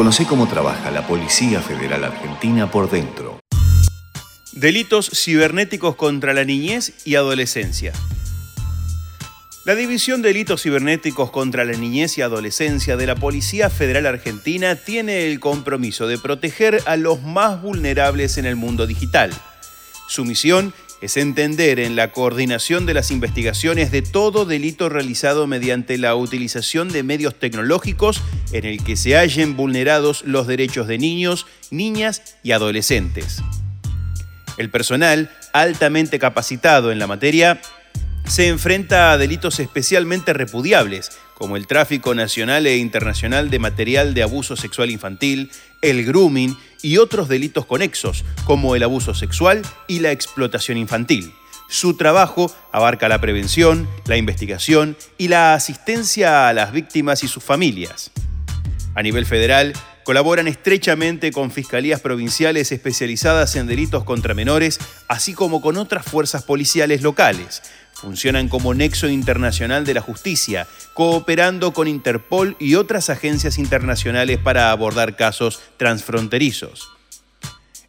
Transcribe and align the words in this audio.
Conoce 0.00 0.24
cómo 0.24 0.48
trabaja 0.48 0.90
la 0.90 1.06
Policía 1.06 1.60
Federal 1.60 2.04
Argentina 2.04 2.70
por 2.70 2.90
dentro. 2.90 3.38
Delitos 4.52 5.10
cibernéticos 5.12 5.94
contra 5.94 6.32
la 6.32 6.42
niñez 6.42 6.94
y 7.04 7.16
adolescencia. 7.16 7.92
La 9.66 9.74
División 9.74 10.22
de 10.22 10.28
Delitos 10.28 10.62
Cibernéticos 10.62 11.30
contra 11.30 11.66
la 11.66 11.74
Niñez 11.74 12.16
y 12.16 12.22
Adolescencia 12.22 12.96
de 12.96 13.06
la 13.06 13.14
Policía 13.14 13.68
Federal 13.68 14.06
Argentina 14.06 14.74
tiene 14.74 15.30
el 15.30 15.38
compromiso 15.38 16.06
de 16.06 16.16
proteger 16.16 16.82
a 16.86 16.96
los 16.96 17.20
más 17.20 17.60
vulnerables 17.60 18.38
en 18.38 18.46
el 18.46 18.56
mundo 18.56 18.86
digital. 18.86 19.30
Su 20.08 20.24
misión 20.24 20.72
es 21.00 21.16
entender 21.16 21.80
en 21.80 21.96
la 21.96 22.12
coordinación 22.12 22.86
de 22.86 22.94
las 22.94 23.10
investigaciones 23.10 23.90
de 23.90 24.02
todo 24.02 24.44
delito 24.44 24.88
realizado 24.88 25.46
mediante 25.46 25.96
la 25.98 26.14
utilización 26.14 26.88
de 26.90 27.02
medios 27.02 27.34
tecnológicos 27.38 28.20
en 28.52 28.66
el 28.66 28.84
que 28.84 28.96
se 28.96 29.16
hallen 29.16 29.56
vulnerados 29.56 30.22
los 30.24 30.46
derechos 30.46 30.86
de 30.86 30.98
niños, 30.98 31.46
niñas 31.70 32.36
y 32.42 32.52
adolescentes. 32.52 33.42
El 34.58 34.70
personal, 34.70 35.30
altamente 35.52 36.18
capacitado 36.18 36.92
en 36.92 36.98
la 36.98 37.06
materia, 37.06 37.60
se 38.26 38.48
enfrenta 38.48 39.12
a 39.12 39.18
delitos 39.18 39.58
especialmente 39.58 40.32
repudiables, 40.32 41.10
como 41.40 41.56
el 41.56 41.66
tráfico 41.66 42.14
nacional 42.14 42.66
e 42.66 42.76
internacional 42.76 43.48
de 43.48 43.58
material 43.58 44.12
de 44.12 44.22
abuso 44.22 44.56
sexual 44.56 44.90
infantil, 44.90 45.50
el 45.80 46.04
grooming 46.04 46.54
y 46.82 46.98
otros 46.98 47.30
delitos 47.30 47.64
conexos, 47.64 48.26
como 48.44 48.76
el 48.76 48.82
abuso 48.82 49.14
sexual 49.14 49.62
y 49.88 50.00
la 50.00 50.12
explotación 50.12 50.76
infantil. 50.76 51.32
Su 51.66 51.96
trabajo 51.96 52.54
abarca 52.72 53.08
la 53.08 53.22
prevención, 53.22 53.88
la 54.04 54.18
investigación 54.18 54.98
y 55.16 55.28
la 55.28 55.54
asistencia 55.54 56.46
a 56.46 56.52
las 56.52 56.72
víctimas 56.72 57.24
y 57.24 57.28
sus 57.28 57.42
familias. 57.42 58.10
A 58.94 59.02
nivel 59.02 59.24
federal, 59.24 59.72
colaboran 60.04 60.46
estrechamente 60.46 61.32
con 61.32 61.50
fiscalías 61.50 62.00
provinciales 62.00 62.70
especializadas 62.70 63.56
en 63.56 63.66
delitos 63.66 64.04
contra 64.04 64.34
menores, 64.34 64.78
así 65.08 65.32
como 65.32 65.62
con 65.62 65.78
otras 65.78 66.04
fuerzas 66.04 66.42
policiales 66.42 67.00
locales, 67.00 67.62
Funcionan 68.00 68.48
como 68.48 68.72
nexo 68.72 69.08
internacional 69.08 69.84
de 69.84 69.94
la 69.94 70.00
justicia, 70.00 70.66
cooperando 70.94 71.72
con 71.72 71.86
Interpol 71.86 72.56
y 72.58 72.76
otras 72.76 73.10
agencias 73.10 73.58
internacionales 73.58 74.38
para 74.38 74.70
abordar 74.70 75.16
casos 75.16 75.60
transfronterizos. 75.76 76.99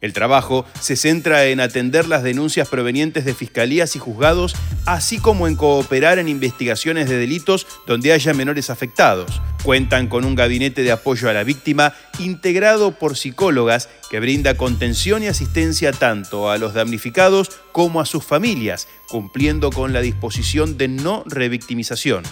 El 0.00 0.12
trabajo 0.12 0.64
se 0.80 0.94
centra 0.94 1.46
en 1.46 1.58
atender 1.58 2.06
las 2.06 2.22
denuncias 2.22 2.68
provenientes 2.68 3.24
de 3.24 3.34
fiscalías 3.34 3.96
y 3.96 3.98
juzgados, 3.98 4.54
así 4.86 5.18
como 5.18 5.48
en 5.48 5.56
cooperar 5.56 6.20
en 6.20 6.28
investigaciones 6.28 7.08
de 7.08 7.18
delitos 7.18 7.66
donde 7.86 8.12
haya 8.12 8.32
menores 8.32 8.70
afectados. 8.70 9.42
Cuentan 9.64 10.06
con 10.06 10.24
un 10.24 10.36
gabinete 10.36 10.82
de 10.82 10.92
apoyo 10.92 11.28
a 11.28 11.32
la 11.32 11.42
víctima 11.42 11.94
integrado 12.20 12.92
por 12.92 13.16
psicólogas 13.16 13.88
que 14.08 14.20
brinda 14.20 14.56
contención 14.56 15.24
y 15.24 15.26
asistencia 15.26 15.92
tanto 15.92 16.48
a 16.48 16.58
los 16.58 16.74
damnificados 16.74 17.50
como 17.72 18.00
a 18.00 18.06
sus 18.06 18.24
familias, 18.24 18.86
cumpliendo 19.08 19.70
con 19.70 19.92
la 19.92 20.00
disposición 20.00 20.78
de 20.78 20.86
no 20.86 21.24
revictimización. 21.26 22.22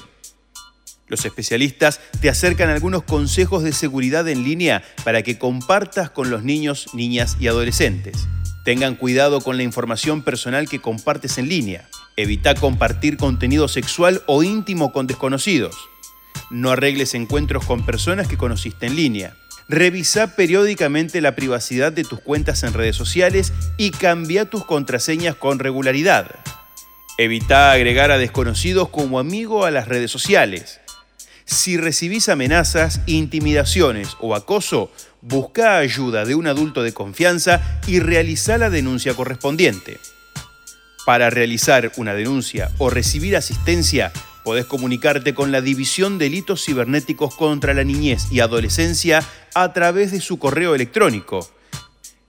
Los 1.09 1.25
especialistas 1.25 2.01
te 2.21 2.29
acercan 2.29 2.69
algunos 2.69 3.05
consejos 3.05 3.63
de 3.63 3.73
seguridad 3.73 4.27
en 4.29 4.43
línea 4.43 4.83
para 5.05 5.23
que 5.23 5.39
compartas 5.39 6.11
con 6.11 6.31
los 6.31 6.43
niños, 6.43 6.89
niñas 6.95 7.37
y 7.39 7.47
adolescentes. 7.47 8.27
Tengan 8.65 8.97
cuidado 8.97 9.41
con 9.41 9.57
la 9.57 9.63
información 9.63 10.23
personal 10.23 10.69
que 10.69 10.81
compartes 10.81 11.39
en 11.39 11.49
línea. 11.49 11.89
Evita 12.17 12.57
compartir 12.57 13.17
contenido 13.17 13.69
sexual 13.69 14.23
o 14.27 14.43
íntimo 14.43 14.93
con 14.93 15.07
desconocidos. 15.07 15.77
No 16.51 16.71
arregles 16.71 17.15
encuentros 17.15 17.65
con 17.65 17.87
personas 17.87 18.27
que 18.27 18.37
conociste 18.37 18.87
en 18.87 18.97
línea. 18.97 19.37
Revisa 19.69 20.35
periódicamente 20.35 21.21
la 21.21 21.37
privacidad 21.37 21.93
de 21.93 22.05
tus 22.05 22.21
cuentas 22.21 22.65
en 22.65 22.73
redes 22.73 22.97
sociales 22.97 23.53
y 23.77 23.91
cambia 23.91 24.51
tus 24.51 24.65
contraseñas 24.65 25.37
con 25.37 25.61
regularidad. 25.61 26.35
Evita 27.19 27.73
agregar 27.73 28.11
a 28.11 28.19
desconocidos 28.19 28.89
como 28.89 29.19
amigo 29.21 29.65
a 29.65 29.71
las 29.71 29.87
redes 29.89 30.11
sociales. 30.11 30.81
Si 31.47 31.77
recibís 31.77 32.29
amenazas, 32.29 33.01
intimidaciones 33.07 34.17
o 34.21 34.35
acoso, 34.35 34.91
busca 35.23 35.79
ayuda 35.79 36.25
de 36.25 36.35
un 36.35 36.49
adulto 36.49 36.83
de 36.83 36.93
confianza 36.93 37.81
y 37.87 38.01
realiza 38.01 38.59
la 38.59 38.69
denuncia 38.69 39.15
correspondiente. 39.15 40.01
Para 41.07 41.31
realizar 41.31 41.93
una 41.97 42.15
denuncia 42.15 42.73
o 42.79 42.91
recibir 42.91 43.37
asistencia, 43.37 44.11
podés 44.43 44.67
comunicarte 44.67 45.35
con 45.35 45.53
la 45.53 45.61
División 45.61 46.19
Delitos 46.19 46.65
Cibernéticos 46.65 47.37
contra 47.37 47.75
la 47.75 47.85
Niñez 47.85 48.25
y 48.33 48.41
Adolescencia 48.41 49.23
a 49.55 49.73
través 49.73 50.11
de 50.11 50.21
su 50.21 50.41
correo 50.41 50.75
electrónico 50.75 51.49